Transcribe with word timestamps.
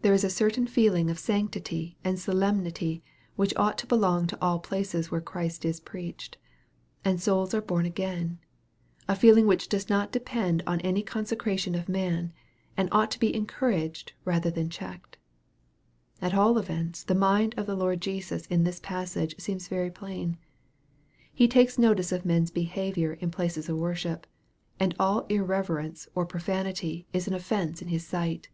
There 0.00 0.14
is 0.14 0.24
a 0.24 0.30
certain 0.30 0.66
feeling 0.66 1.10
of 1.10 1.18
sanctity 1.18 1.98
and 2.02 2.18
solemnity 2.18 3.02
which 3.36 3.52
ought 3.54 3.76
to 3.80 3.86
belong 3.86 4.26
to 4.28 4.38
all 4.40 4.58
pla 4.58 4.82
ces 4.82 5.10
where 5.10 5.20
Christ 5.20 5.66
is 5.66 5.78
preached, 5.78 6.38
and 7.04 7.20
souls 7.20 7.52
are 7.52 7.60
born 7.60 7.84
again, 7.84 8.38
a 9.06 9.14
feeling 9.14 9.46
which 9.46 9.68
does 9.68 9.90
not 9.90 10.10
depend 10.10 10.62
on 10.66 10.80
any 10.80 11.02
consecration 11.02 11.74
of 11.74 11.86
man, 11.86 12.32
and 12.78 12.88
ought 12.92 13.10
to 13.10 13.20
be 13.20 13.34
encouraged 13.34 14.14
rather 14.24 14.50
than 14.50 14.70
checked. 14.70 15.18
At 16.22 16.32
all 16.32 16.56
events 16.56 17.04
the 17.04 17.14
mind 17.14 17.52
of 17.58 17.66
the 17.66 17.76
Lord 17.76 18.00
Jesus 18.00 18.46
in 18.46 18.64
this 18.64 18.80
passage 18.80 19.34
seems 19.38 19.68
very 19.68 19.90
plain. 19.90 20.38
He 21.30 21.46
takes 21.46 21.76
notice 21.78 22.10
of 22.10 22.24
men's 22.24 22.50
behavior 22.50 23.18
in 23.20 23.30
places 23.30 23.68
of 23.68 23.76
worship, 23.76 24.26
and 24.80 24.94
all 24.98 25.26
irreverence 25.28 26.08
or 26.14 26.24
profanity 26.24 27.06
is 27.12 27.28
an 27.28 27.34
offence 27.34 27.82
in 27.82 27.88
His 27.88 28.06
sight. 28.06 28.48